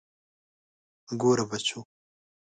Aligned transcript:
ګوره 1.19 1.45
بچو. 1.49 1.79